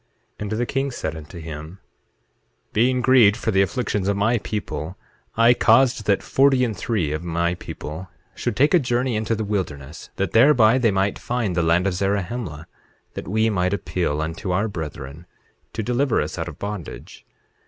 [0.37, 1.77] 8:7 And the king said unto him:
[2.73, 4.97] Being grieved for the afflictions of my people,
[5.37, 9.43] I caused that forty and three of my people should take a journey into the
[9.43, 12.65] wilderness, that thereby they might find the land of Zarahemla,
[13.13, 15.27] that we might appeal unto our brethren
[15.73, 17.23] to deliver us out of bondage.